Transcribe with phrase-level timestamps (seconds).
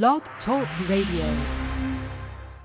[0.00, 1.26] Blog Talk Radio.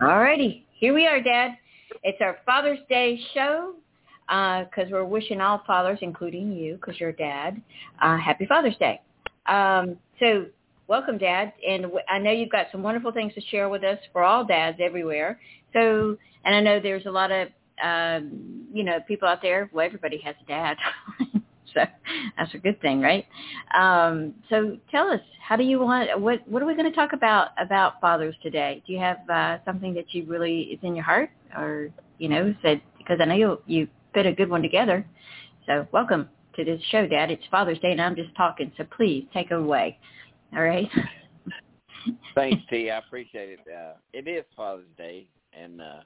[0.01, 0.65] All righty.
[0.71, 1.57] Here we are, Dad.
[2.03, 3.73] It's our Father's Day show
[4.27, 7.61] because uh, we're wishing all fathers, including you, because you're a dad,
[8.01, 9.01] uh, happy Father's Day.
[9.45, 10.45] Um, so
[10.87, 11.51] welcome, Dad.
[11.67, 14.45] And w- I know you've got some wonderful things to share with us for all
[14.45, 15.37] dads everywhere.
[15.73, 17.49] So, and I know there's a lot of,
[17.83, 19.69] um, you know, people out there.
[19.73, 20.77] Well, everybody has a dad.
[21.77, 21.85] so
[22.37, 23.25] that's a good thing, right?
[23.77, 26.19] Um, so tell us, how do you want?
[26.19, 28.83] What What are we going to talk about about fathers today?
[28.85, 32.53] Do you have uh, something that you really is in your heart, or you know,
[32.61, 35.05] said because I know you you put a good one together.
[35.65, 37.31] So welcome to this show, Dad.
[37.31, 38.71] It's Father's Day, and I'm just talking.
[38.77, 39.97] So please take away.
[40.55, 40.87] All right.
[42.35, 42.89] Thanks, T.
[42.89, 43.59] I appreciate it.
[43.67, 45.99] Uh, it is Father's Day, and uh,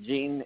[0.00, 0.44] Gene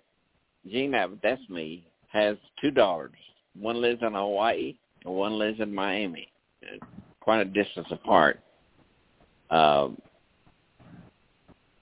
[0.94, 3.12] Abbott, that's me, has two daughters.
[3.58, 6.28] One lives in Hawaii, and one lives in Miami,
[7.20, 8.40] quite a distance apart.
[9.50, 9.98] Um,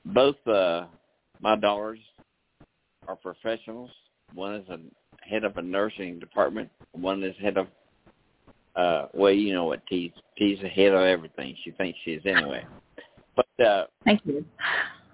[0.06, 0.86] both uh,
[1.40, 2.00] my daughters
[3.06, 3.90] are professionals.
[4.34, 4.78] One is a
[5.28, 6.70] head of a nursing department.
[6.92, 7.66] One is head of
[8.76, 11.56] uh well, you know what T's T's head of everything.
[11.64, 12.64] She thinks she is anyway.
[13.34, 14.44] But uh Thank you.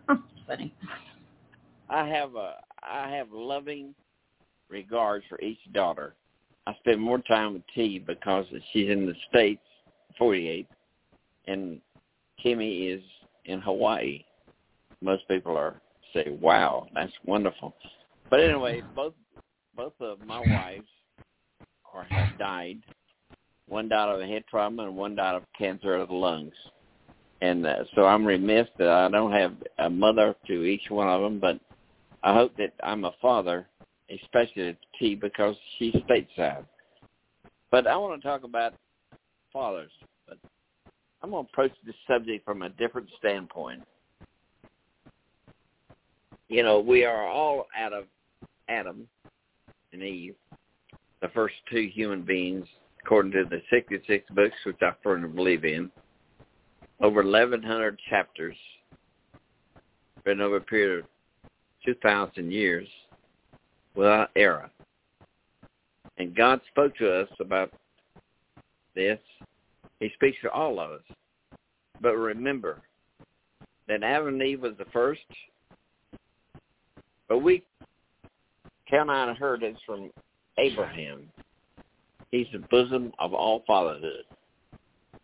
[0.47, 0.75] funny.
[1.89, 3.95] I have a I have loving
[4.69, 6.15] regards for each daughter.
[6.67, 9.63] I spend more time with T because she's in the States,
[10.19, 10.67] 48,
[11.47, 11.81] and
[12.45, 13.03] Kimmy is
[13.45, 14.25] in Hawaii.
[15.01, 15.81] Most people are
[16.13, 17.75] say, "Wow, that's wonderful."
[18.31, 19.15] But anyway, both
[19.77, 20.89] both of my wives
[21.93, 22.79] are have died.
[23.69, 26.55] One died of a head trauma, and one died of cancer of the lungs.
[27.43, 31.21] And uh, so I'm remiss that I don't have a mother to each one of
[31.21, 31.61] them, but
[32.23, 33.67] I hope that I'm a father,
[34.11, 36.65] especially T, because she's stateside.
[37.71, 38.75] But I want to talk about
[39.53, 39.91] fathers.
[40.29, 40.39] But
[41.23, 43.83] I'm going to approach this subject from a different standpoint.
[46.49, 48.05] You know, we are all out of
[48.69, 49.09] Adam
[49.93, 50.37] and Eve,
[51.21, 52.67] the first two human beings,
[53.03, 55.91] according to the 66 books, which I firmly believe in,
[57.01, 58.57] over 1,100 chapters,
[60.25, 61.05] written over a period of
[61.85, 62.87] 2,000 years
[63.97, 64.71] without error.
[66.19, 67.73] And God spoke to us about
[68.95, 69.19] this.
[70.01, 71.03] He speaks to all of us.
[72.01, 72.83] But remember
[73.89, 75.21] that Adam and Eve was the first,
[77.29, 77.63] but we
[78.89, 80.11] count on inheritance from
[80.59, 81.23] Abraham.
[82.31, 84.25] He's the bosom of all fatherhood.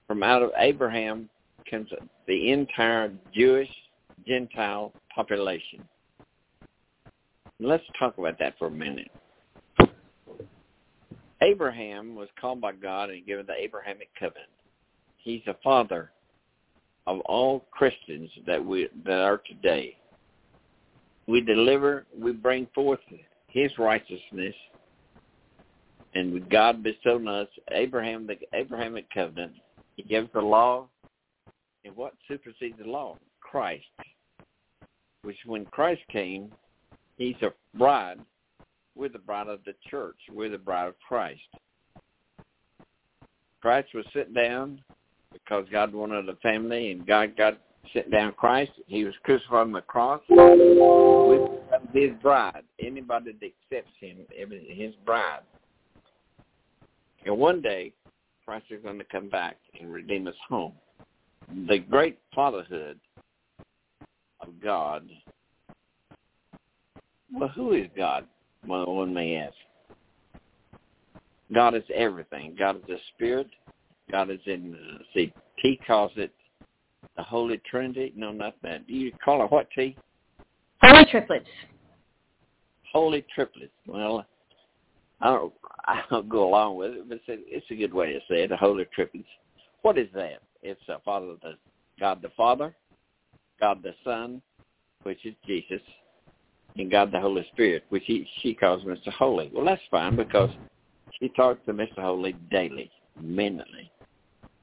[0.07, 1.29] From out of Abraham
[1.71, 1.89] comes
[2.27, 3.71] the entire Jewish
[4.27, 5.83] Gentile population.
[7.65, 9.11] Let's talk about that for a minute.
[11.41, 14.51] Abraham was called by God and given the Abrahamic covenant.
[15.19, 16.11] He's the father
[17.07, 19.97] of all Christians that we that are today.
[21.29, 22.99] We deliver, we bring forth
[23.47, 24.55] his righteousness,
[26.15, 29.53] and with God bestowed on us Abraham the Abrahamic covenant.
[29.97, 30.89] He gave the law,
[31.85, 33.19] and what supersedes the law?
[33.41, 33.85] Christ.
[35.23, 36.51] Which when Christ came,
[37.23, 38.19] he's a bride.
[38.95, 40.17] We're the bride of the church.
[40.31, 41.41] We're the bride of Christ.
[43.61, 44.83] Christ was sitting down
[45.33, 47.59] because God wanted a family, and God got
[47.93, 48.73] sent down Christ.
[48.87, 50.21] He was crucified on the cross.
[50.29, 50.37] We
[51.95, 52.63] his bride.
[52.81, 54.19] Anybody that accepts him,
[54.69, 55.41] his bride.
[57.25, 57.93] And one day,
[58.45, 60.73] Christ is going to come back and redeem us home.
[61.69, 62.99] The great fatherhood
[64.41, 65.09] of God.
[67.33, 68.27] Well, who is God?
[68.67, 69.55] Well, one may ask.
[71.53, 72.57] God is everything.
[72.59, 73.49] God is the spirit.
[74.11, 74.77] God is in,
[75.15, 75.33] see,
[75.63, 76.33] T calls it
[77.17, 78.13] the Holy Trinity.
[78.17, 78.87] No, not that.
[78.87, 79.97] Do you call it what, T?
[80.83, 81.47] Holy triplets.
[82.93, 83.73] Holy triplets.
[83.87, 84.27] Well,
[85.21, 85.53] I don't,
[85.87, 88.43] I don't go along with it, but it's a, it's a good way to say
[88.43, 89.29] it, the Holy triplets.
[89.83, 90.43] What is that?
[90.63, 91.55] It's a Father, the
[91.99, 92.75] God the Father,
[93.61, 94.43] God the Son,
[95.03, 95.81] which is Jesus,
[96.77, 99.13] and God the Holy Spirit, which he, she calls Mr.
[99.13, 99.51] Holy.
[99.53, 100.51] Well, that's fine because
[101.19, 101.99] she talks to Mr.
[101.99, 102.91] Holy daily,
[103.21, 103.91] minutely.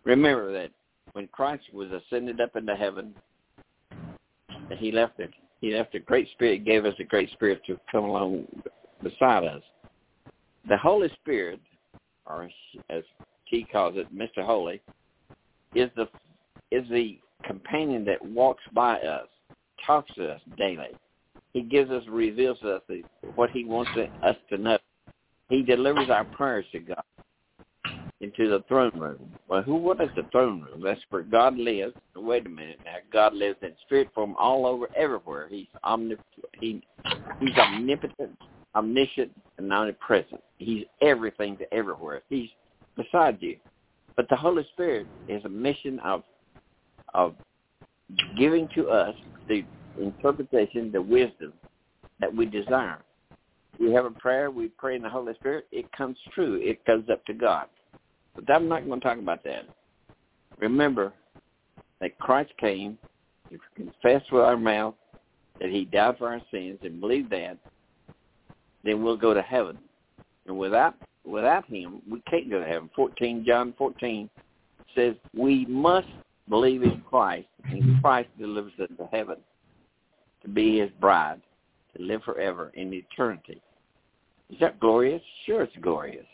[0.03, 0.71] Remember that
[1.13, 3.13] when Christ was ascended up into heaven,
[4.77, 5.31] he left it.
[5.61, 8.45] He left a great spirit, gave us a great spirit to come along
[9.03, 9.61] beside us.
[10.67, 11.59] The Holy Spirit,
[12.25, 12.50] or
[12.89, 13.03] as
[13.45, 14.45] he calls it, Mr.
[14.45, 14.81] Holy,
[15.75, 16.07] is the
[16.71, 19.27] is the companion that walks by us,
[19.85, 20.89] talks to us daily.
[21.54, 22.81] He gives us, reveals us
[23.36, 23.92] what he wants
[24.24, 24.78] us to know.
[25.50, 27.04] He delivers our prayers to God
[28.22, 29.31] into the throne room.
[29.48, 29.75] Well, who?
[29.75, 30.81] What is the throne room?
[30.84, 32.96] That's where God lives, wait a minute now.
[33.12, 35.48] God lives in spirit form all over, everywhere.
[35.50, 36.19] He's omnip-
[36.60, 36.84] he,
[37.40, 38.38] he's omnipotent,
[38.75, 40.42] omniscient, and omnipresent.
[40.57, 42.22] He's everything to everywhere.
[42.30, 42.50] He's
[42.98, 43.57] beside you.
[44.16, 46.24] But the Holy Spirit is a mission of
[47.13, 47.36] of
[48.38, 49.16] giving to us
[49.48, 49.63] the
[50.01, 51.54] interpretation, the wisdom
[52.19, 53.00] that we desire.
[53.80, 56.60] We have a prayer, we pray in the Holy Spirit, it comes true.
[56.62, 57.68] It goes up to God.
[58.36, 59.63] But I'm not going to talk about that.
[60.60, 61.13] Remember
[62.01, 62.98] that Christ came,
[63.50, 64.96] if we confess with our mouth
[65.60, 67.57] that he died for our sins and believe that,
[68.84, 69.78] then we'll go to heaven.
[70.45, 70.95] And without
[71.25, 72.90] without him, we can't go to heaven.
[72.95, 74.30] 14 John 14
[74.95, 76.07] says we must
[76.48, 79.38] believe in Christ, and Christ delivers us to heaven
[80.41, 81.41] to be his bride,
[81.95, 83.62] to live forever in eternity.
[84.50, 85.21] Is that glorious?
[85.45, 86.25] Sure, it's glorious.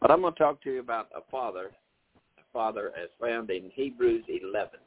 [0.00, 1.70] But I'm going to talk to you about a father,
[2.38, 4.80] a father as found in Hebrews 11.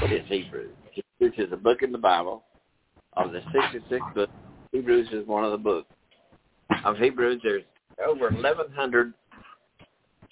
[0.00, 0.74] What is Hebrews?
[0.90, 2.44] Hebrews is a book in the Bible
[3.14, 4.32] of the 66 books.
[4.72, 5.88] Hebrews is one of the books.
[6.84, 7.62] Of Hebrews, there's
[8.06, 9.14] over 1,100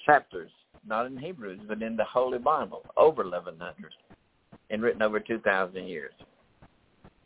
[0.05, 0.51] chapters,
[0.87, 3.93] not in Hebrews, but in the Holy Bible, over 1,100,
[4.71, 6.13] and written over 2,000 years.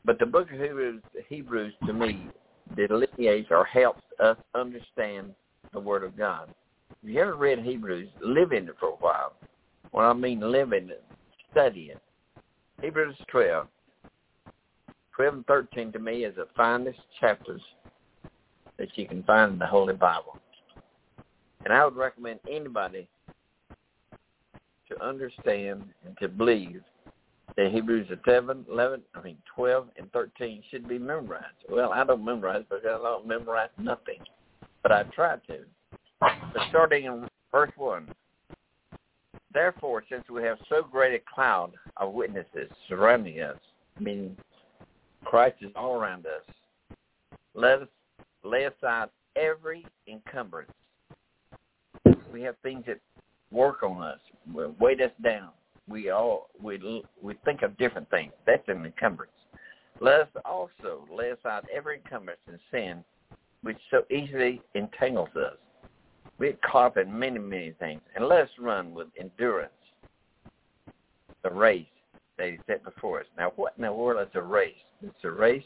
[0.04, 2.28] But the book of Hebrews, Hebrews to me,
[2.76, 5.34] delineates or helps us understand
[5.72, 6.52] the Word of God.
[7.02, 9.34] If you ever read Hebrews, live in it for a while.
[9.92, 11.04] When I mean live in it,
[11.50, 12.00] study it.
[12.80, 13.66] Hebrews 12.
[15.16, 17.60] 12 and 13 to me is the finest chapters
[18.78, 20.38] that you can find in the Holy Bible.
[21.64, 23.06] And I would recommend anybody
[24.88, 26.82] to understand and to believe
[27.60, 31.44] that Hebrews 11, 11, I mean 12 and 13 should be memorized.
[31.68, 34.18] Well, I don't memorize because I don't memorize nothing,
[34.82, 35.58] but I try to.
[36.20, 36.32] But
[36.70, 38.08] starting in verse 1,
[39.52, 43.56] Therefore, since we have so great a cloud of witnesses surrounding us,
[43.98, 44.36] meaning
[45.24, 46.96] Christ is all around us,
[47.54, 47.88] let us
[48.44, 50.70] lay aside every encumbrance.
[52.32, 53.00] We have things that
[53.50, 54.20] work on us,
[54.78, 55.50] weight us down.
[55.90, 58.32] We all we we think of different things.
[58.46, 59.32] That's an encumbrance.
[60.00, 63.04] Let us also lay aside every encumbrance and sin
[63.62, 65.56] which so easily entangles us
[66.40, 68.00] we caught up in many, many things.
[68.16, 69.70] And let us run with endurance
[71.44, 71.86] the race
[72.38, 73.26] that he set before us.
[73.36, 74.74] Now, what in the world is a race?
[75.02, 75.62] It's a race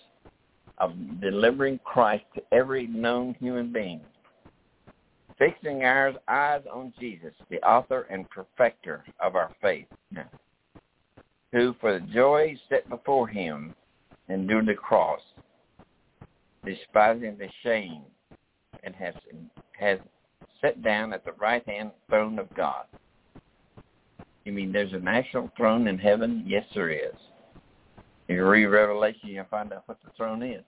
[0.79, 4.01] of delivering Christ to every known human being.
[5.39, 9.87] Fixing our eyes on Jesus, the author and perfecter of our faith,
[11.53, 13.75] who for the joy set before him
[14.29, 15.21] endured the cross,
[16.65, 18.03] despising the shame,
[18.85, 19.15] and has,
[19.79, 19.99] has
[20.61, 22.85] set down at the right hand throne of God.
[24.45, 26.45] You mean there's a national throne in heaven?
[26.47, 27.15] Yes, there is.
[28.29, 30.65] If you read Revelation, you'll find out what the throne is.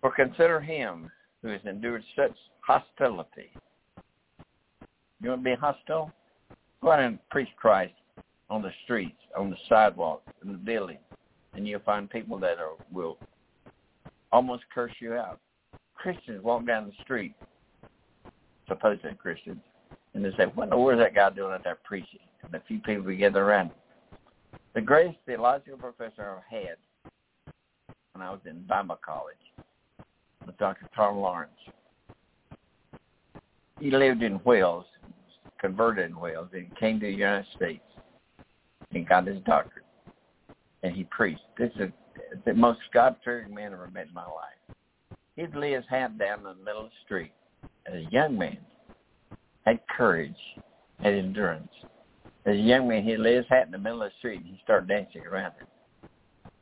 [0.00, 1.10] For consider him
[1.42, 3.50] who has endured such hostility.
[5.20, 6.12] You want to be hostile?
[6.82, 7.92] Go out and preach Christ
[8.48, 11.00] on the streets, on the sidewalks, in the buildings,
[11.54, 13.18] and you'll find people that are, will
[14.32, 15.40] almost curse you out.
[15.94, 17.34] Christians walk down the street,
[18.66, 19.60] supposed Christians,
[20.14, 22.20] and they say, what in the world is that guy doing out there preaching?
[22.42, 23.70] And a few people gather around.
[24.74, 26.76] The greatest theological professor I had
[28.14, 29.36] when I was in Bible college
[30.60, 30.88] Dr.
[30.94, 31.50] Tom Lawrence.
[33.80, 34.84] He lived in Wales,
[35.58, 37.82] converted in Wales, and came to the United States
[38.94, 39.86] and got his doctorate.
[40.84, 41.42] And he preached.
[41.58, 41.90] This is
[42.44, 44.60] the most God-fearing man I've ever met in my life
[45.40, 47.32] he'd lay his hat down in the middle of the street
[47.86, 48.58] as a young man,
[49.64, 50.36] had courage,
[51.00, 51.72] had endurance.
[52.46, 54.46] As a young man, he'd lay his hat in the middle of the street and
[54.46, 56.08] he'd start dancing around it.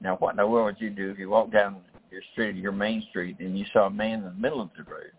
[0.00, 1.76] Now, what in the world would you do if you walked down
[2.10, 4.84] your street, your main street, and you saw a man in the middle of the
[4.84, 5.12] road,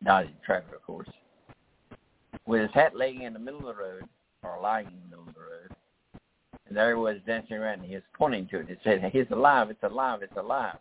[0.00, 1.08] not in traffic, of course,
[2.46, 4.04] with his hat laying in the middle of the road
[4.42, 6.20] or lying in the middle of the road,
[6.68, 8.68] and there he was dancing around, and he was pointing to it.
[8.68, 9.70] He said, "He's alive!
[9.70, 10.22] It's alive!
[10.22, 10.78] It's alive!"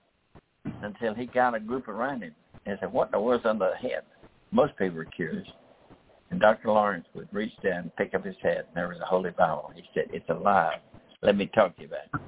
[0.81, 2.35] until he got a group around him
[2.65, 4.03] and said, what in the world's under the head?
[4.51, 5.47] Most people were curious.
[6.31, 6.69] And Dr.
[6.69, 9.71] Lawrence would reach down pick up his head, and there was a Holy Bible.
[9.75, 10.79] He said, it's alive.
[11.21, 12.21] Let me talk to you about it.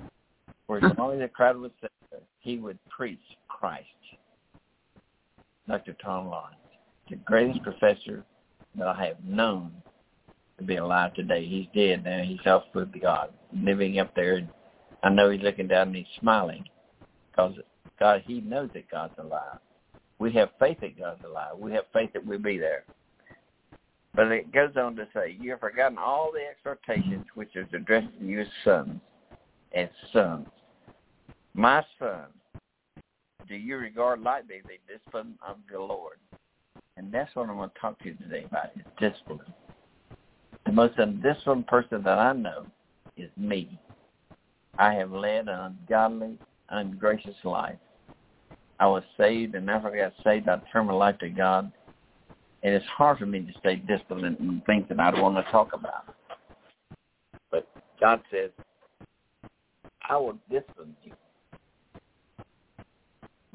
[0.70, 3.86] Long as the crowd was there, he would preach Christ.
[5.68, 5.96] Dr.
[6.04, 6.56] Tom Lawrence,
[7.10, 8.24] the greatest professor
[8.76, 9.72] that I have known
[10.58, 11.46] to be alive today.
[11.46, 12.22] He's dead now.
[12.24, 14.48] He's off with God, living up there.
[15.04, 16.64] I know he's looking down and he's smiling
[17.32, 17.56] because
[18.00, 19.60] God, he knows that God's alive.
[20.20, 21.58] We have faith that God's alive.
[21.58, 22.84] We have faith that we'll be there.
[24.16, 28.08] But it goes on to say, you have forgotten all the exhortations which is addressed
[28.20, 29.00] to you as sons,
[29.76, 30.48] as sons.
[31.58, 32.26] My son,
[33.48, 36.18] do you regard lightly the discipline of the Lord?
[36.98, 39.52] And that's what I'm going to talk to you today about, is discipline.
[40.68, 42.68] The most undisciplined person that I know
[43.18, 43.80] is me.
[44.78, 46.38] I have led an ungodly,
[46.70, 47.80] ungracious life.
[48.80, 50.48] I was saved and after I got saved.
[50.48, 51.72] I turned my life to God
[52.62, 55.52] and it's hard for me to stay disciplined in things that I don't want to
[55.52, 56.14] talk about.
[57.50, 57.68] But
[58.00, 58.52] God says,
[60.10, 61.07] I will discipline you.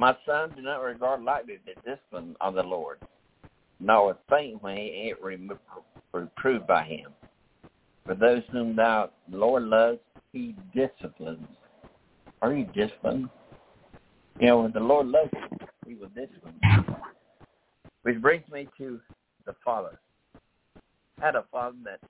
[0.02, 2.98] My son, do not regard lightly the discipline of the Lord,
[3.78, 5.18] nor faint when he ain't
[6.12, 7.12] reproved by him.
[8.04, 10.00] For those whom thou, the Lord loves,
[10.32, 11.46] he disciplines.
[12.42, 13.28] Are you disciplined?
[14.40, 16.96] You know, when the Lord loves you, he will discipline you.
[18.02, 19.00] Which brings me to
[19.46, 20.00] the father.
[21.20, 22.00] I had a father that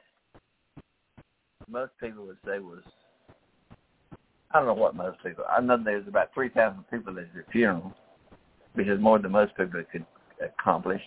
[1.68, 2.84] most people would say was,
[4.52, 7.44] I don't know what most people, I know there was about 3,000 people at his
[7.50, 7.92] funeral,
[8.74, 10.04] which is more than most people could
[10.44, 11.02] accomplish.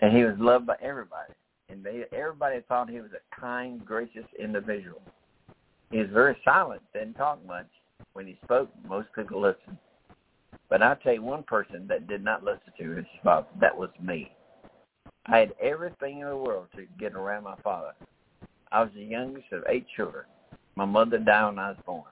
[0.00, 1.32] And he was loved by everybody.
[1.70, 5.00] And they, everybody thought he was a kind, gracious individual.
[5.90, 7.66] He was very silent, didn't talk much.
[8.12, 9.78] When he spoke, most people listened.
[10.68, 13.46] But I'll tell you one person that did not listen to his father.
[13.60, 14.32] That was me.
[15.26, 17.92] I had everything in the world to get around my father.
[18.70, 20.24] I was the youngest of eight children.
[20.76, 22.04] My mother died when I was born.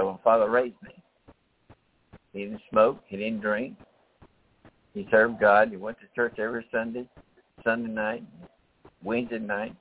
[0.00, 0.94] So my father raised me.
[2.32, 3.02] He didn't smoke.
[3.06, 3.76] He didn't drink.
[4.94, 5.68] He served God.
[5.68, 7.06] He went to church every Sunday,
[7.62, 8.24] Sunday night,
[9.02, 9.76] Wednesday night,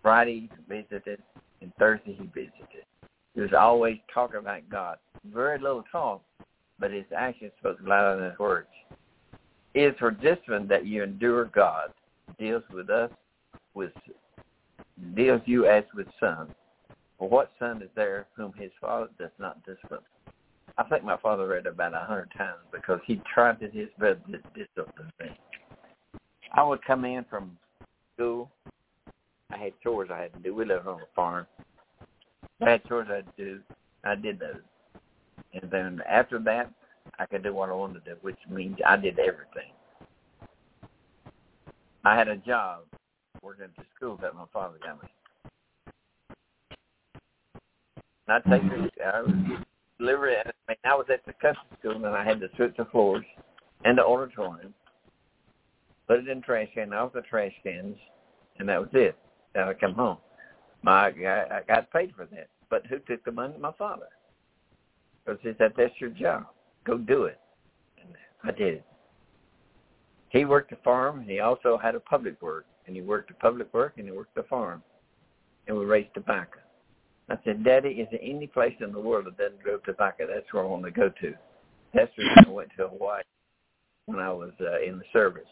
[0.00, 1.20] Friday he visited,
[1.60, 2.84] and Thursday he visited.
[3.34, 4.98] He was always talking about God.
[5.24, 6.22] Very little talk,
[6.78, 8.68] but his actions spoke louder than his words.
[9.74, 11.92] It is for discipline that you endure God,
[12.38, 13.10] deals with us
[13.74, 13.90] with
[15.16, 16.52] deals you as with sons.
[17.18, 20.00] For what son is there whom his father does not discipline?
[20.76, 24.20] I think my father read about a hundred times because he tried to his best
[24.30, 25.26] to discipline me.
[26.52, 27.58] I would come in from
[28.14, 28.50] school.
[29.50, 30.54] I had chores I had to do.
[30.54, 31.46] We lived on a farm.
[32.64, 33.60] I had chores I had to do.
[34.04, 34.62] I did those.
[35.54, 36.70] And then after that,
[37.18, 39.72] I could do what I wanted to do, which means I did everything.
[42.04, 42.82] I had a job
[43.42, 45.08] working at the school that my father got me.
[48.28, 49.32] And I take this, I was
[49.98, 50.36] delivery.
[50.36, 53.24] I mean, I was at the custom school, and I had to sweep the floors
[53.84, 54.74] and the auditorium,
[56.06, 57.96] put it in trash can, off the trash cans,
[58.58, 59.16] and that was it.
[59.54, 60.18] Then I come home.
[60.82, 63.54] My I, I got paid for that, but who took the money?
[63.58, 64.08] My father.
[65.24, 66.46] Because he said, that's your job.
[66.84, 67.38] Go do it.
[68.02, 68.84] And I did it.
[70.30, 72.66] He worked the farm, and he also had a public work.
[72.86, 74.82] And he worked the public work, and he worked the farm.
[75.66, 76.60] And we raised tobacco.
[77.30, 80.26] I said, Daddy, is there any place in the world that doesn't grow tobacco?
[80.32, 81.34] That's where I want to go to.
[81.94, 83.22] That's the reason I went to Hawaii
[84.06, 85.42] when I was uh, in the service.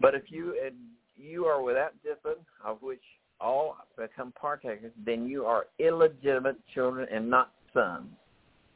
[0.00, 0.70] But if you uh,
[1.16, 3.02] you are without discipline, of which
[3.40, 8.08] all become partakers, then you are illegitimate children and not sons.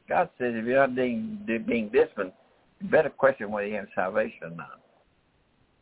[0.07, 2.33] God says if you're not being, being disciplined,
[2.81, 4.81] you better question whether you have salvation or not.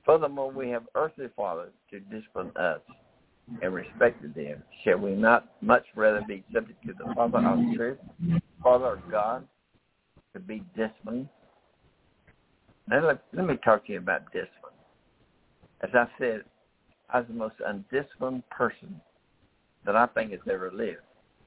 [0.05, 2.81] Furthermore, we have earthly fathers to discipline us
[3.61, 4.63] and respect them.
[4.83, 7.97] Shall we not much rather be subject to the Father of truth,
[8.63, 9.47] Father of God,
[10.33, 11.27] to be disciplined?
[12.87, 14.73] Now let, let me talk to you about discipline.
[15.81, 16.43] As I said,
[17.09, 19.01] I was the most undisciplined person
[19.85, 21.01] that I think has ever lived.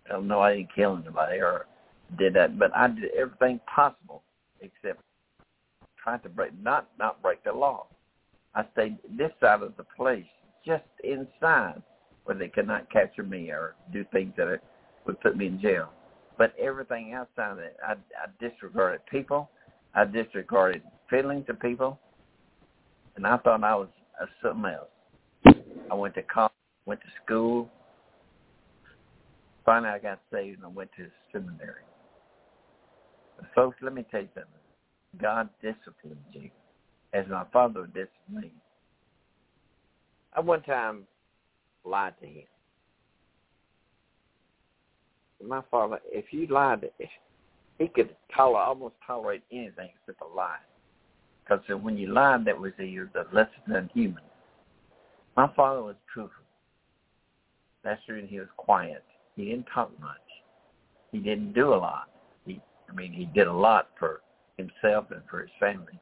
[0.08, 1.66] I don't know I didn't kill anybody or
[2.18, 4.22] did that, but I did everything possible
[4.60, 5.00] except
[6.02, 7.86] trying to break not not break the law.
[8.54, 10.24] I stayed this side of the place,
[10.66, 11.82] just inside,
[12.24, 14.60] where they could not capture me or do things that
[15.06, 15.90] would put me in jail.
[16.38, 19.50] But everything outside of it, I, I disregarded people.
[19.94, 22.00] I disregarded feelings of people,
[23.14, 23.88] and I thought I was
[24.42, 25.54] something else.
[25.90, 26.52] I went to college,
[26.86, 27.70] went to school.
[29.64, 31.84] Finally, I got saved and I went to seminary.
[33.36, 34.50] But folks, let me tell you something.
[35.20, 36.50] God disciplines you
[37.12, 38.52] as my father disciplined me.
[40.34, 41.06] I one time
[41.84, 42.44] lied to him.
[45.46, 46.88] My father, if you lied,
[47.78, 50.56] he could tolerate, almost tolerate anything except a lie.
[51.44, 54.22] Because when you lied, that was you're the less than human.
[55.36, 56.44] My father was truthful.
[57.82, 59.04] That's the reason he was quiet.
[59.36, 60.16] He didn't talk much.
[61.12, 62.08] He didn't do a lot.
[62.46, 64.22] He, I mean, he did a lot for
[64.56, 66.00] himself and for his family.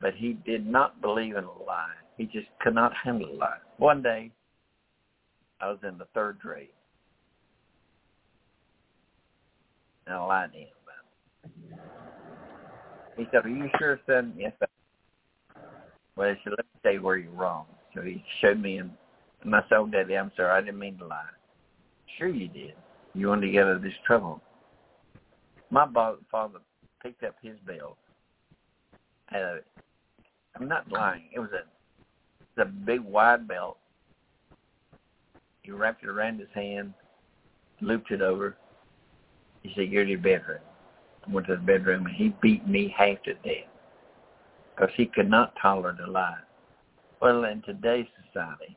[0.00, 1.94] but he did not believe in a lie.
[2.20, 3.56] He just could not handle a lie.
[3.78, 4.30] One day,
[5.58, 6.68] I was in the third grade,
[10.06, 11.06] and I lied to him about
[11.44, 11.80] it.
[13.16, 14.52] He said, "Are you sure, son?" Yes.
[14.60, 14.66] I
[16.14, 18.90] well, he said, "Let me tell you where you're wrong." So he showed me, and
[19.54, 20.50] I said, "Oh, Daddy, I'm sorry.
[20.50, 21.24] I didn't mean to lie."
[22.18, 22.74] Sure, you did.
[23.14, 24.42] You wanted to get out of this trouble.
[25.70, 25.86] My
[26.30, 26.58] father
[27.02, 27.96] picked up his belt.
[29.28, 29.54] Had uh,
[30.56, 31.30] I'm not lying.
[31.32, 31.62] It was a,
[32.60, 33.78] a big wide belt.
[35.62, 36.94] He wrapped it around his hand,
[37.80, 38.56] looped it over.
[39.62, 40.62] He said, "You're in your bedroom."
[41.26, 43.68] I went to the bedroom and he beat me half to death
[44.74, 46.40] because he could not tolerate a lie.
[47.20, 48.76] Well, in today's society,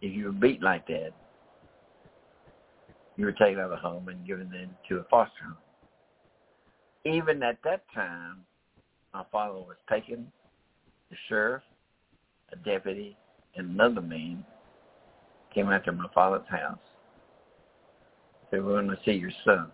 [0.00, 1.12] if you were beat like that,
[3.16, 5.56] you were taken out of the home and given into a foster home.
[7.04, 8.44] Even at that time,
[9.12, 10.30] my father was taken,
[11.10, 11.62] the sheriff,
[12.52, 13.16] a deputy,
[13.56, 14.44] and another man
[15.54, 16.78] came out to my father's house.
[18.50, 19.70] They were going to see your son.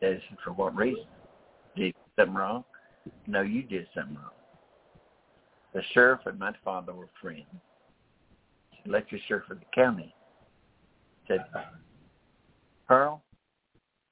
[0.00, 1.04] They said, for what reason?
[1.76, 2.64] Did something wrong?
[3.26, 4.30] No, you did something wrong.
[5.74, 7.44] The sheriff and my father were friends.
[8.84, 10.14] The elected sheriff of the county
[11.26, 11.44] said,
[12.86, 13.22] Pearl,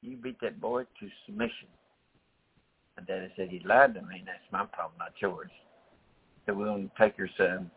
[0.03, 1.69] you beat that boy to submission.
[2.97, 5.51] And Daddy said, he lied to me, and that's my problem, not yours.
[6.47, 7.71] So we're going to take your son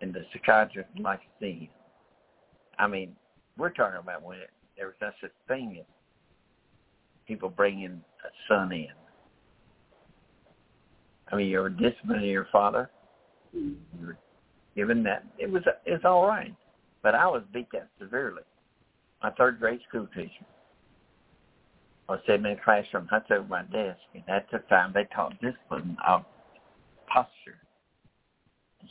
[0.00, 1.68] and the psychiatrist like see him.
[2.78, 3.16] I mean,
[3.56, 4.38] we're talking about when
[4.76, 5.86] there was no such thing as
[7.26, 8.86] people bringing a son in.
[11.30, 12.88] I mean, you were disciplining your father.
[13.54, 14.00] Mm-hmm.
[14.00, 14.18] You were
[14.76, 15.24] given that.
[15.38, 16.54] It was it's all right,
[17.02, 18.42] but I was beat that severely.
[19.22, 20.46] My third grade school teacher.
[22.08, 25.06] I was sitting in the classroom, hunched over my desk, and at the time they
[25.14, 26.24] taught discipline of
[27.06, 27.58] posture.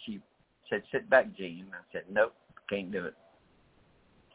[0.06, 0.22] She
[0.70, 2.34] said, "Sit back, Gene." I said, "Nope,
[2.70, 3.16] can't do it."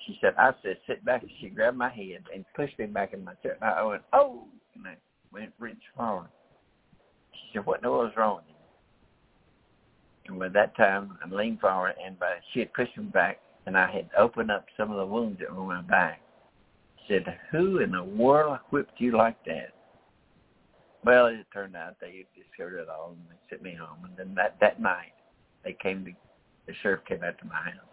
[0.07, 3.25] She said, "I said sit back." She grabbed my head and pushed me back in
[3.25, 3.57] my chair.
[3.63, 4.97] I went, "Oh!" and I
[5.33, 6.29] went reached forward.
[7.33, 8.55] She said, "What in the world is wrong with you?"
[10.29, 13.77] And by that time, I leaned forward, and by she had pushed me back, and
[13.77, 16.21] I had opened up some of the wounds that were on my back.
[17.07, 19.73] She said, "Who in the world whipped you like that?"
[21.05, 24.05] Well, it turned out they discovered it all, and they sent me home.
[24.05, 25.13] And then that that night,
[25.65, 26.13] they came to
[26.67, 27.93] the sheriff came out to my house.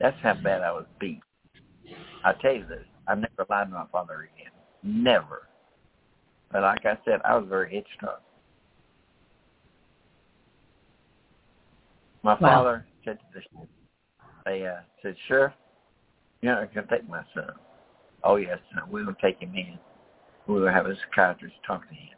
[0.00, 1.20] That's how bad I was beat.
[2.24, 4.52] I tell you this, I never lied to my father again.
[4.82, 5.48] Never.
[6.52, 8.20] But like I said, I was very headstrong.
[12.22, 12.38] My wow.
[12.40, 13.66] father said to the
[14.44, 15.52] they uh, said, Sheriff,
[16.40, 17.50] you're not going to take my son.
[18.22, 18.84] Oh, yes, son.
[18.90, 19.78] We're going to take him in.
[20.46, 22.16] We're going to have a psychiatrist talk to him.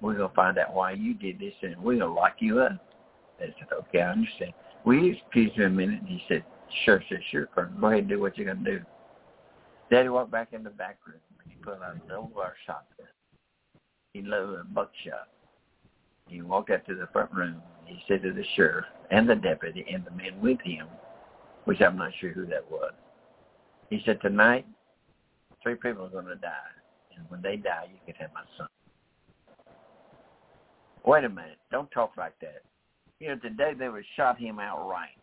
[0.00, 2.60] We're going to find out why you did this, and we're going to lock you
[2.60, 2.72] up.
[3.38, 4.52] They said, okay, I understand.
[4.84, 6.00] Will you excuse me a minute?
[6.00, 6.44] And he said,
[6.84, 7.72] sure, sure, sure, Colonel.
[7.80, 8.84] Go ahead and do what you're going to do.
[9.90, 11.20] Daddy walked back in the back room.
[11.46, 13.06] He put out an old bar shotgun.
[14.12, 15.28] He loaded a buckshot.
[16.28, 17.60] He walked out to the front room.
[17.84, 20.86] He said to the sheriff and the deputy and the men with him,
[21.64, 22.92] which I'm not sure who that was.
[23.90, 24.66] He said, tonight,
[25.62, 26.50] three people are going to die.
[27.16, 28.68] And when they die, you can have my son.
[31.04, 31.58] Wait a minute.
[31.70, 32.62] Don't talk like that.
[33.24, 35.16] You know, today they would shot him outright.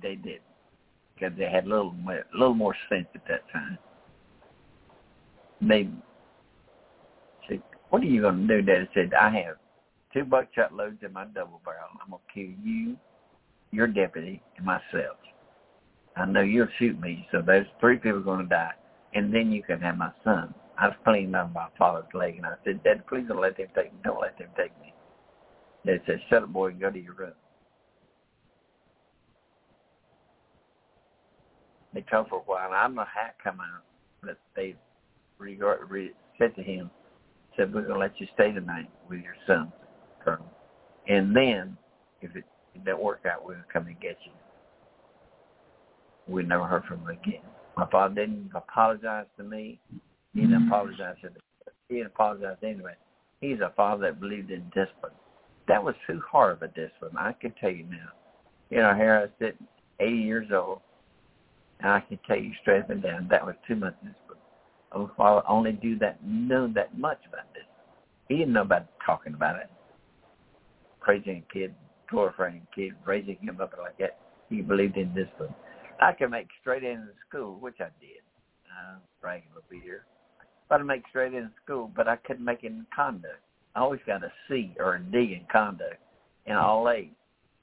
[0.00, 0.40] They did
[1.14, 3.76] because they had a little a little more sense at that time.
[5.60, 5.90] They
[7.46, 9.56] said, "What are you going to do?" Daddy said, "I have
[10.14, 11.90] two buckshot loads in my double barrel.
[12.02, 12.96] I'm going to kill you,
[13.72, 15.18] your deputy, and myself.
[16.16, 18.72] I know you'll shoot me, so there's three people are going to die,
[19.12, 22.46] and then you can have my son." I was cleaning up my father's leg, and
[22.46, 23.98] I said, "Dad, please don't let them take me.
[24.02, 24.94] Don't let them take me."
[25.84, 27.32] They said, "Shut up, boy, and go to your room."
[31.94, 33.82] They talked for a while, and I don't know how it come out,
[34.22, 34.74] but they
[35.38, 36.90] regard, re, said to him,
[37.56, 39.72] said, we're going to let you stay tonight with your son,
[40.24, 40.46] Colonel.
[41.08, 41.76] And then,
[42.22, 42.44] if it,
[42.84, 44.32] don't work out, we're going to come and get you.
[46.28, 47.42] We never heard from him again.
[47.76, 49.78] My father didn't apologize to me.
[50.34, 50.68] He didn't mm.
[50.68, 51.40] apologize to the
[51.88, 52.94] He didn't apologize anyway.
[53.40, 55.12] He's a father that believed in discipline.
[55.72, 57.16] That was too hard of a discipline.
[57.16, 58.10] I can tell you now.
[58.68, 59.56] You know, here I sit,
[60.00, 60.80] 80 years old,
[61.80, 64.38] and I can tell you straight up and down, that was too much discipline.
[64.94, 67.62] Oh, Father only do that, know that much about this.
[68.28, 69.70] He didn't know about talking about it.
[71.00, 71.74] Praising a kid,
[72.10, 74.18] glorifying a kid, raising him up like that.
[74.50, 75.54] He believed in discipline.
[76.02, 78.20] I could make straight into school, which I did.
[78.68, 80.04] Uh, bragging a little bit here.
[80.68, 83.40] But I make straight into school, but I couldn't make it in conduct.
[83.74, 85.96] I always got a C or a D in conduct
[86.46, 87.08] in all A's.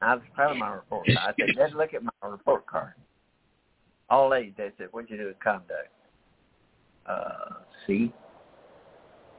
[0.02, 1.18] I was proud of my report card.
[1.18, 2.94] I said, Dad, look at my report card.
[4.10, 4.54] All A's.
[4.58, 5.90] They said, what'd you do in conduct?
[7.06, 8.14] Uh, C.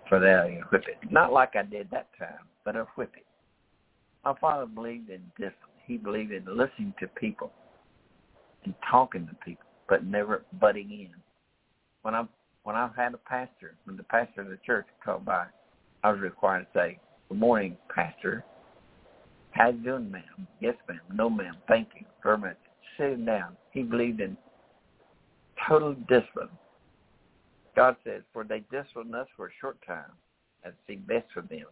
[0.09, 1.11] For that, I whip it.
[1.11, 3.25] Not like I did that time, but I whip it.
[4.25, 5.55] My father believed in discipline.
[5.87, 7.51] He believed in listening to people
[8.65, 11.11] and talking to people, but never butting in.
[12.03, 12.27] When I
[12.65, 15.47] when I had a pastor, when the pastor of the church called by,
[16.03, 18.45] I was required to say, "Good morning, pastor.
[19.53, 20.47] How you doing, ma'am?
[20.61, 21.01] Yes, ma'am.
[21.13, 21.57] No, ma'am.
[21.69, 22.57] Thank you very much.
[22.97, 23.57] Sitting down.
[23.73, 24.37] He believed in
[25.69, 26.51] total discipline.
[27.77, 30.13] God says, "For they discipline us for a short time,
[30.65, 31.67] and see best for them,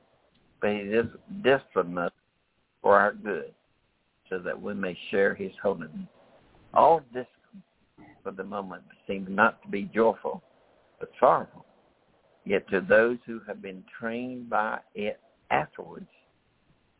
[0.60, 1.02] but He
[1.42, 2.12] discipline us
[2.82, 3.54] for our good,
[4.28, 6.08] so that we may share His holiness."
[6.74, 7.62] All discipline
[8.22, 10.42] for the moment seems not to be joyful,
[11.00, 11.64] but sorrowful.
[12.48, 16.08] Yet to those who have been trained by it afterwards,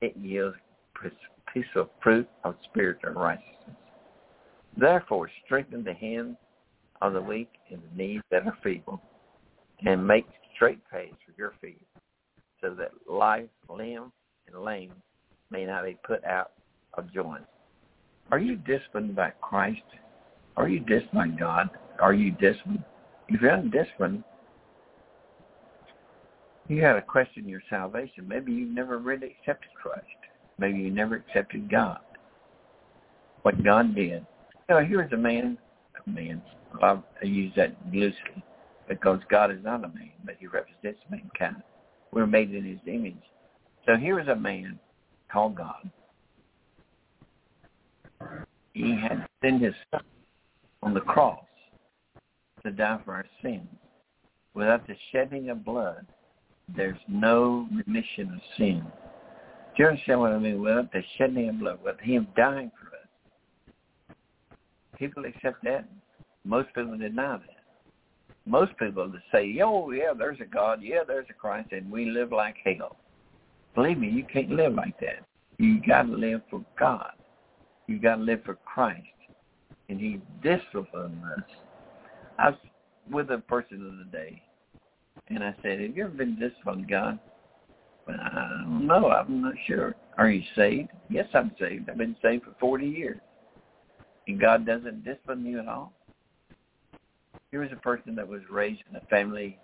[0.02, 0.58] it yields
[1.54, 3.76] peaceful fruit of spiritual righteousness.
[4.76, 6.36] Therefore, strengthen the hands
[7.00, 9.00] of the weak and the knees that are feeble,
[9.86, 11.80] and make straight paths for your feet,
[12.60, 14.12] so that life, limb,
[14.48, 14.92] and lame
[15.50, 16.52] may not be put out
[16.92, 17.46] of joint.
[18.30, 19.80] Are you disciplined by Christ?
[20.58, 21.70] Are you disciplined by God?
[22.00, 22.84] Are you disciplined?
[23.28, 24.24] If you're undisciplined,
[26.68, 28.28] you got to question your salvation.
[28.28, 30.06] Maybe you never really accepted Christ.
[30.58, 32.00] Maybe you never accepted God.
[33.42, 34.26] What God did.
[34.68, 35.56] Know, here's a man,
[36.06, 36.42] a man,
[36.82, 38.42] I use that loosely
[38.86, 41.62] because God is not a man, but he represents mankind.
[42.12, 43.14] We're made in his image.
[43.86, 44.78] So here is a man
[45.32, 45.90] called God.
[48.74, 50.02] He had sent his son
[50.82, 51.44] on the cross
[52.64, 53.68] to die for our sins.
[54.54, 56.06] Without the shedding of blood,
[56.76, 58.84] there's no remission of sin.
[59.76, 60.62] Do you understand what I mean?
[60.62, 64.16] Without the shedding of blood, with him dying for us.
[64.98, 65.88] People accept that.
[66.44, 67.58] Most people deny that.
[68.44, 70.80] Most people say, oh, yeah, there's a God.
[70.82, 71.72] Yeah, there's a Christ.
[71.72, 72.96] And we live like hell.
[73.74, 75.24] Believe me, you can't live like that.
[75.58, 77.12] You got to live for God.
[77.86, 79.02] You got to live for Christ.
[79.88, 81.44] And he disciplined us.
[82.38, 82.58] I was
[83.10, 84.42] with a person of the day
[85.28, 87.18] and I said, have you ever been disciplined, God?
[88.06, 89.10] Well, I don't know.
[89.10, 89.94] I'm not sure.
[90.16, 90.88] Are you saved?
[91.10, 91.90] Yes, I'm saved.
[91.90, 93.20] I've been saved for 40 years.
[94.26, 95.92] And God doesn't discipline you at all?
[97.50, 99.58] Here was a person that was raised in a family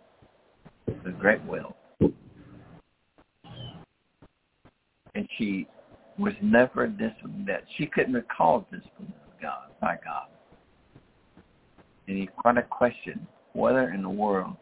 [0.86, 1.74] with great wealth.
[5.14, 5.66] And she
[6.18, 10.26] was never disciplined that she couldn't recall discipline of God by God.
[12.08, 14.56] And he quite a question whether in the world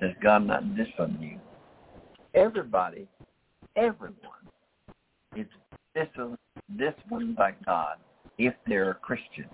[0.00, 1.40] does God not discipline you?
[2.34, 3.06] Everybody,
[3.76, 4.16] everyone
[5.36, 5.46] is
[5.94, 7.96] disciplined by God
[8.38, 9.48] if they're a Christian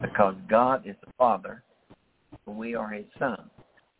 [0.00, 1.62] because God is the Father
[2.46, 3.50] and we are his son.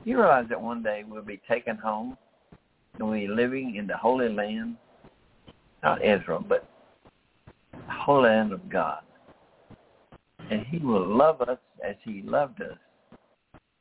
[0.05, 2.17] You realize that one day we'll be taken home
[2.95, 4.77] and we'll be living in the Holy Land,
[5.83, 6.69] not Israel, but
[7.73, 9.01] the Holy Land of God.
[10.51, 12.79] And he will love us as he loved us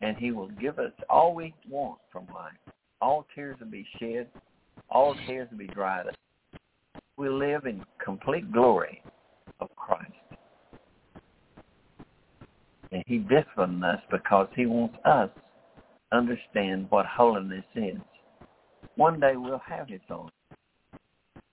[0.01, 2.53] and he will give us all we want from life.
[3.01, 4.27] All tears will be shed.
[4.89, 6.15] All tears will be dried up.
[7.17, 9.01] We live in complete glory
[9.59, 10.11] of Christ.
[12.91, 17.97] And he disciplined us because he wants us to understand what holiness is.
[18.95, 20.29] One day we'll have his own.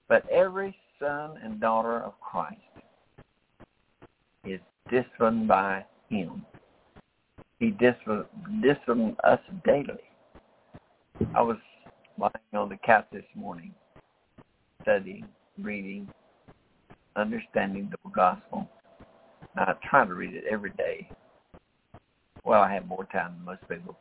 [0.08, 2.60] But every son and daughter of Christ
[4.44, 6.44] is disciplined by him.
[7.62, 10.02] He disciplined us daily.
[11.32, 11.58] I was
[12.18, 13.72] lying on the couch this morning,
[14.82, 15.28] studying,
[15.60, 16.08] reading,
[17.14, 18.68] understanding the gospel.
[19.56, 21.08] I try to read it every day.
[22.42, 23.96] Well, I have more time than most people,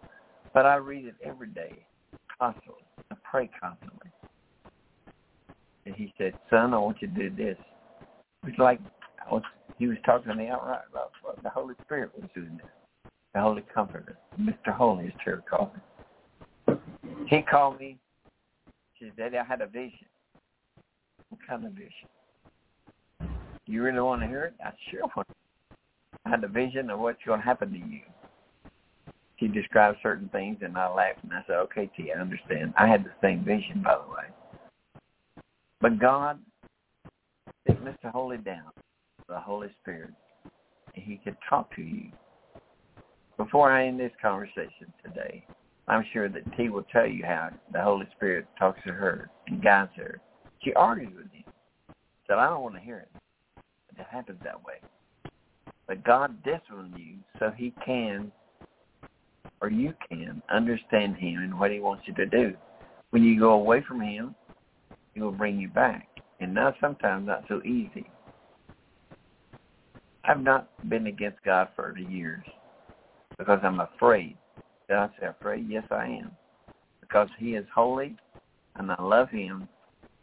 [0.56, 1.86] but I read it every day,
[2.39, 2.82] constantly.
[3.12, 4.10] I pray constantly.
[5.86, 7.60] And he said, "Son, I want you to do this."
[8.47, 8.80] It's like
[9.32, 9.43] was,
[9.78, 12.71] he was talking to me outright about what the Holy Spirit was doing this
[13.39, 14.76] Holy Comforter, Mr.
[14.76, 16.76] Holy is here called me.
[17.28, 17.98] He called me.
[18.94, 20.06] He said, I had a vision.
[21.30, 22.10] What kind of vision?
[23.65, 24.54] You really want to hear it?
[24.63, 25.28] I sure want
[26.26, 28.02] I had a vision of what's going to happen to you.
[29.38, 32.74] He described certain things, and I laughed, and I said, okay, T, I understand.
[32.78, 35.41] I had the same vision, by the way.
[35.80, 36.38] But God
[37.65, 38.12] set Mr.
[38.12, 38.72] Holy down,
[39.28, 40.12] the Holy Spirit,
[40.96, 42.12] and he could talk to you
[43.43, 45.43] before I end this conversation today,
[45.88, 49.63] I'm sure that T will tell you how the Holy Spirit talks to her and
[49.63, 50.21] guides her.
[50.63, 51.43] She argues with him.
[52.27, 53.10] Said, I don't want to hear it.
[53.97, 54.75] It happens that way.
[55.88, 58.32] But God disciplines you so he can
[59.60, 62.54] or you can understand him and what he wants you to do.
[63.10, 64.36] When you go away from him,
[65.13, 66.08] he will bring you back.
[66.39, 68.10] And now sometimes not so easy.
[70.23, 72.43] I've not been against God for years
[73.41, 74.38] because I'm afraid.
[74.88, 75.67] Did I say afraid?
[75.67, 76.30] Yes, I am.
[76.99, 78.15] Because he is holy
[78.75, 79.67] and I love him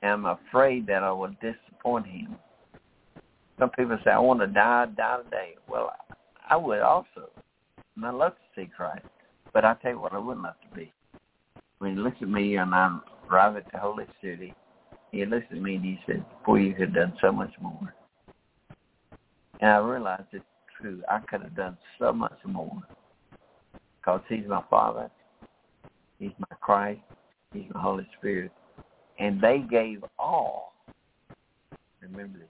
[0.03, 2.37] and I'm afraid that I will disappoint him.
[3.59, 5.57] Some people say, I want to die, die today.
[5.69, 5.93] Well,
[6.49, 7.29] I would also.
[7.97, 9.05] And I love to see Christ.
[9.53, 10.93] But I tell you what I wouldn't love to be.
[11.79, 14.55] When he looks at me and I arrive at the Holy City,
[15.11, 17.95] he looks at me and he says, boy, you could have done so much more.
[19.61, 20.45] And I realized it's
[20.81, 21.03] true.
[21.11, 22.81] I could have done so much more
[24.09, 25.11] because he's my Father.
[26.19, 27.01] He's my Christ.
[27.53, 28.51] He's my Holy Spirit.
[29.19, 30.73] And they gave all.
[32.01, 32.49] Remember this.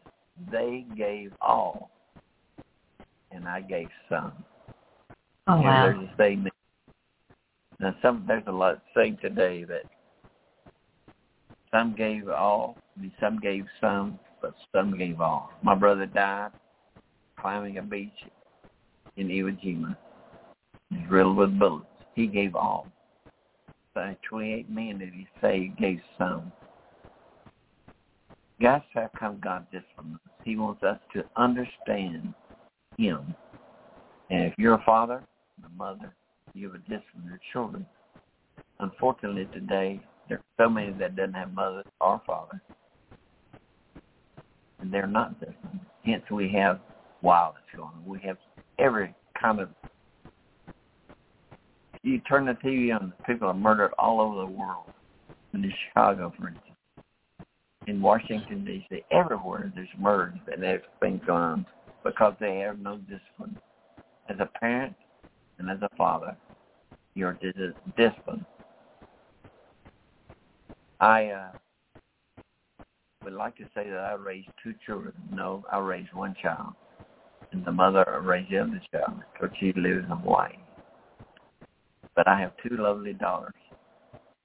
[0.53, 1.90] They gave all.
[3.33, 4.33] And I gave some.
[5.49, 5.87] Oh, wow.
[5.87, 6.55] there's a statement.
[7.81, 9.83] Now, some there's a lot saying today that
[11.73, 12.77] some gave all,
[13.21, 15.51] some gave some, but some gave all.
[15.62, 16.51] My brother died
[17.40, 18.11] climbing a beach
[19.16, 19.97] in Iwo Jima,
[21.09, 21.87] drilled with bullets.
[22.14, 22.88] He gave all.
[23.94, 26.53] So 28 men that he saved gave some.
[28.61, 30.18] That's how come God disciplines.
[30.44, 32.35] He wants us to understand
[32.96, 33.35] him.
[34.31, 35.22] And if you're a father,
[35.64, 36.14] a mother,
[36.55, 37.87] you have a discipline your children.
[38.81, 42.61] Unfortunately today, there are so many that doesn't have mothers or fathers.
[44.81, 45.81] And they're not disciplined.
[46.05, 46.81] Hence we have
[47.22, 48.05] violence going on.
[48.07, 48.38] We have
[48.79, 49.68] every kind of
[52.02, 54.84] you turn the TV on, people are murdered all over the world.
[55.54, 56.76] In Chicago, for instance,
[57.87, 61.66] in Washington D.C., everywhere there's murders and there's things going on
[62.04, 63.58] because they have no discipline.
[64.28, 64.94] As a parent
[65.58, 66.37] and as a father,
[67.14, 67.38] you're
[67.96, 68.44] disciplined.
[71.00, 71.52] I uh,
[73.24, 75.14] would like to say that I raised two children.
[75.32, 76.74] No, I raised one child
[77.52, 80.52] and the mother raised the other child because she lives in Hawaii.
[82.18, 83.54] But I have two lovely daughters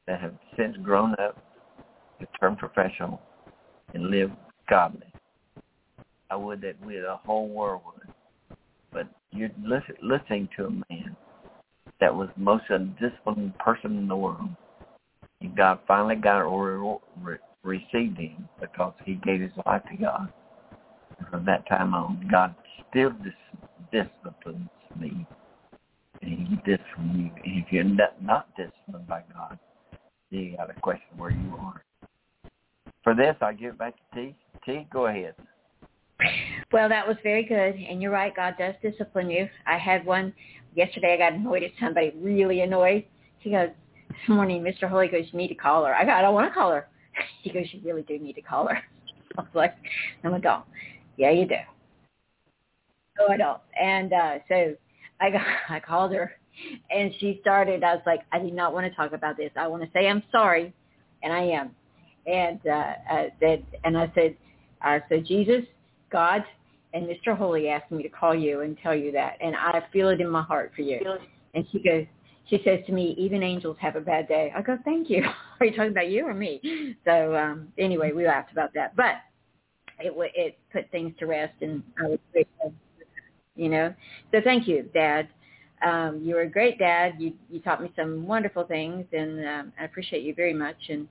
[0.06, 1.44] that have since grown up,
[2.40, 3.20] turned professional,
[3.96, 4.30] and live
[4.70, 5.08] godly.
[6.30, 8.14] I would that we, the whole world would.
[8.92, 11.18] But you're listen, listening to a man
[12.00, 14.50] that was most undisciplined person in the world.
[15.42, 20.32] And God finally got or re- received him because he gave his life to God.
[21.18, 22.54] And from that time on, God
[22.92, 23.34] still dis-
[23.92, 25.26] disciplines me.
[26.66, 27.32] You.
[27.44, 29.58] If you're not, not disciplined by God,
[30.30, 31.84] you got to question where you are.
[33.04, 34.36] For this, I give it back to T.
[34.66, 35.36] T, go ahead.
[36.72, 37.76] Well, that was very good.
[37.76, 39.48] And you're right, God does discipline you.
[39.68, 40.34] I had one
[40.76, 41.14] yesterday.
[41.14, 43.06] I got annoyed at somebody, really annoyed.
[43.40, 43.70] He goes,
[44.10, 44.90] this morning, Mr.
[44.90, 45.94] Holy goes, you need to call her.
[45.94, 46.88] I go, I don't want to call her.
[47.44, 48.78] He goes, you really do need to call her.
[49.38, 49.76] I was like,
[50.24, 50.64] "I'm don't.
[51.18, 51.56] Yeah, you do.
[53.20, 53.60] No, I don't.
[53.80, 54.76] And uh, so
[55.20, 56.32] I got, I called her,
[56.92, 57.84] and she started.
[57.84, 59.52] I was like, I do not want to talk about this.
[59.56, 60.74] I want to say I'm sorry,
[61.22, 61.72] and I am.
[62.26, 64.36] And uh, I said, and I said,
[64.82, 65.64] I said, Jesus,
[66.12, 66.44] God,
[66.94, 67.36] and Mr.
[67.36, 70.30] Holy asked me to call you and tell you that, and I feel it in
[70.30, 71.00] my heart for you.
[71.54, 72.06] And she goes,
[72.50, 74.52] she says to me, even angels have a bad day.
[74.56, 75.24] I go, thank you.
[75.60, 76.96] Are you talking about you or me?
[77.06, 79.16] So um, anyway, we laughed about that, but
[80.00, 82.74] it it put things to rest, and I was grateful.
[83.56, 83.94] You know,
[84.32, 85.30] so thank you, Dad.
[85.84, 87.16] Um, you were a great dad.
[87.20, 90.78] You you taught me some wonderful things, and um, I appreciate you very much.
[90.90, 91.08] And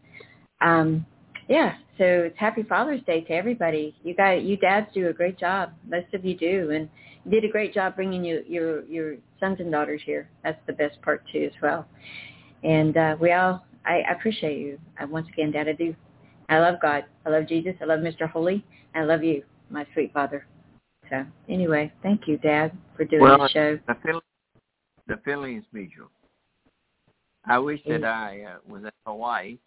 [0.61, 1.06] um,
[1.48, 3.94] yeah, so it's Happy Father's Day to everybody.
[4.02, 5.72] You guys, you dads do a great job.
[5.88, 6.88] Most of you do, and
[7.24, 10.28] you did a great job bringing you your your sons and daughters here.
[10.44, 11.87] That's the best part too, as well.
[12.62, 14.78] And uh, we all, I, I appreciate you.
[14.98, 15.94] I, once again, Dad, I do.
[16.48, 17.04] I love God.
[17.26, 17.74] I love Jesus.
[17.80, 18.30] I love Mr.
[18.30, 18.64] Holy.
[18.94, 20.46] I love you, my sweet father.
[21.11, 23.78] So anyway, thank you, Dad, for doing well, the show.
[23.87, 24.20] The feeling,
[25.12, 26.09] the feeling is mutual.
[27.44, 29.59] I wish that I uh, was in Hawaii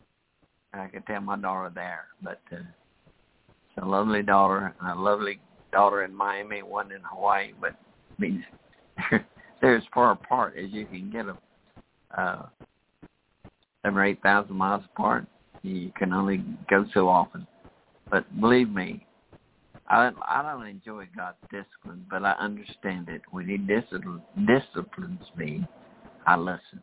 [0.74, 2.06] I could tell my daughter there.
[2.22, 5.40] But uh, it's a lovely daughter, a lovely
[5.72, 7.52] daughter in Miami, one in Hawaii.
[7.60, 7.76] But
[8.18, 8.44] means
[9.62, 11.38] they're as far apart as you can get them.
[12.18, 12.44] Uh,
[13.84, 15.26] seven or eight thousand miles apart.
[15.62, 17.48] You can only go so often.
[18.10, 19.06] But believe me,
[19.88, 23.22] I I don't enjoy God's discipline, but I understand it.
[23.32, 25.68] When He discipline, disciplines me,
[26.26, 26.82] I listen,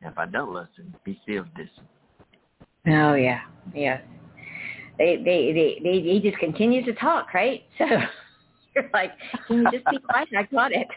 [0.00, 1.86] If I don't listen, he still distant.
[2.88, 3.40] Oh yeah,
[3.74, 4.02] yes.
[4.98, 7.64] They they they they he just continues to talk, right?
[8.74, 9.12] So you're like,
[9.46, 10.28] can you just be quiet?
[10.34, 10.88] I got it.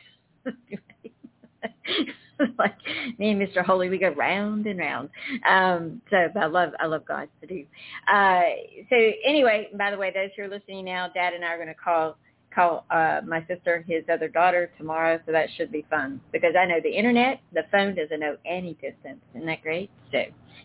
[2.59, 2.75] like
[3.17, 3.63] me and Mr.
[3.63, 5.09] Holy, we go round and round.
[5.47, 7.65] Um, so I love I love God to do.
[8.11, 8.41] Uh,
[8.89, 8.95] so
[9.25, 11.73] anyway, by the way, those who are listening now, Dad and I are going to
[11.73, 12.17] call
[12.53, 16.65] call uh, my sister his other daughter tomorrow, so that should be fun because I
[16.65, 19.19] know the internet, the phone doesn't know any distance.
[19.33, 19.89] Isn't that great?
[20.11, 20.23] So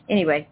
[0.08, 0.48] anyway,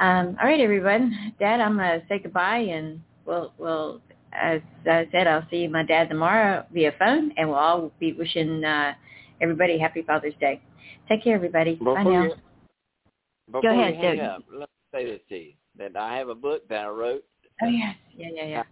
[0.00, 1.34] um, all right, everyone.
[1.38, 4.00] Dad, I'm going to say goodbye, and we'll we'll
[4.32, 8.64] as I said, I'll see my dad tomorrow via phone, and we'll all be wishing.
[8.64, 8.94] Uh,
[9.42, 10.62] everybody happy Father's Day.
[11.08, 11.74] Take care, everybody.
[11.74, 12.22] Before Bye now.
[12.24, 12.34] You,
[13.52, 16.66] Go ahead, hang up, let me say this to you, that I have a book
[16.68, 17.24] that I wrote.
[17.60, 17.96] Oh, yes.
[18.16, 18.62] Yeah, yeah, yeah.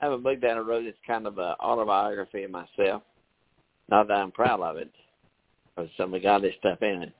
[0.00, 3.02] I have a book that I wrote that's kind of an autobiography of myself.
[3.88, 4.90] Not that I'm proud of it,
[5.76, 7.12] because some of the godly stuff in it.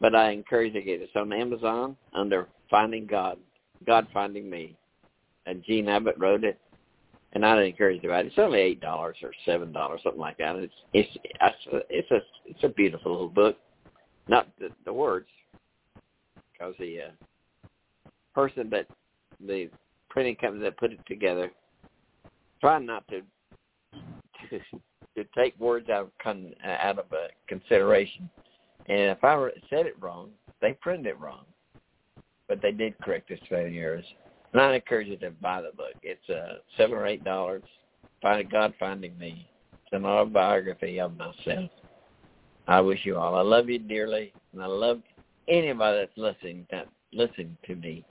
[0.00, 1.04] But I encourage you to get it.
[1.04, 3.38] It's on Amazon under Finding God,
[3.86, 4.76] God Finding Me.
[5.46, 6.58] And Gene Abbott wrote it
[7.34, 8.10] and I'd encourage it.
[8.10, 10.56] It's only eight dollars or seven dollars, something like that.
[10.56, 11.10] It's it's
[11.90, 13.56] it's a it's a, beautiful little book.
[14.28, 15.28] Not the, the words,
[16.52, 18.86] because the uh, person that
[19.44, 19.68] the
[20.08, 21.50] printing company that put it together
[22.60, 23.20] tried not to
[24.50, 24.60] to,
[25.16, 28.30] to take words out of con, out of uh, consideration.
[28.86, 31.44] And if I said it wrong, they printed it wrong,
[32.48, 34.04] but they did correct spelling errors.
[34.54, 35.94] And I encourage you to buy the book.
[36.02, 37.64] It's uh, seven or eight dollars.
[38.22, 39.46] Find God Finding Me.
[39.72, 41.70] It's an autobiography of myself.
[42.66, 43.34] I wish you all.
[43.34, 45.02] I love you dearly, and I love
[45.48, 48.04] anybody that's listening that listening to me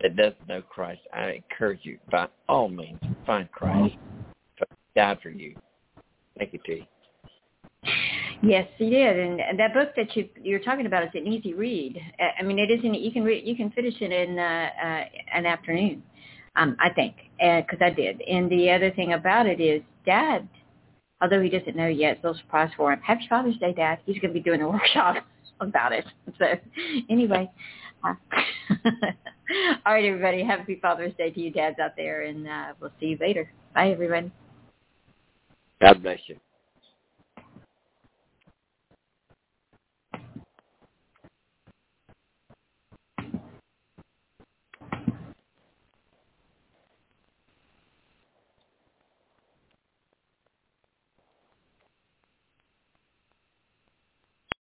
[0.00, 1.02] that doesn't know Christ.
[1.12, 3.94] I encourage you by all means find Christ.
[4.96, 5.54] Die for you.
[6.38, 6.88] Thank you, T.
[8.42, 12.00] Yes, he did, and, that book that you you're talking about is an easy read.
[12.38, 12.94] I mean, it isn't.
[12.94, 13.46] You can read.
[13.46, 16.02] You can finish it in uh, uh, an afternoon,
[16.56, 18.22] um, I think, because I did.
[18.22, 20.48] And the other thing about it is, Dad,
[21.20, 23.00] although he doesn't know yet, it's a surprise for him.
[23.00, 23.98] Happy Father's Day, Dad.
[24.06, 25.16] He's going to be doing a workshop
[25.60, 26.06] about it.
[26.38, 26.46] So,
[27.10, 27.50] anyway.
[28.02, 28.14] Uh,
[29.84, 30.42] all right, everybody.
[30.42, 33.50] Happy Father's Day to you dads out there, and uh, we'll see you later.
[33.74, 34.32] Bye, everyone.
[35.80, 36.36] God bless you.